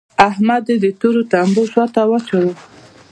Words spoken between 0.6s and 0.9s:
يې د